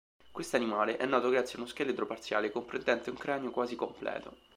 [0.31, 4.35] Questo animale è noto grazie a uno scheletro parziale, comprendente un cranio quasi completo.